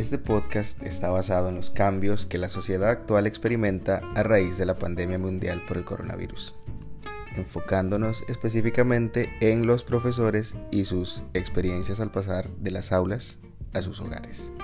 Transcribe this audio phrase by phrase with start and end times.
[0.00, 4.64] Este podcast está basado en los cambios que la sociedad actual experimenta a raíz de
[4.64, 6.54] la pandemia mundial por el coronavirus,
[7.36, 13.40] enfocándonos específicamente en los profesores y sus experiencias al pasar de las aulas
[13.74, 14.54] a sus hogares.